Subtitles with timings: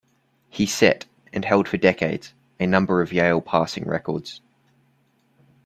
[0.49, 4.41] He set, and held for decades, a number of Yale passing records.